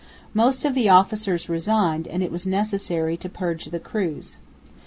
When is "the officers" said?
0.73-1.47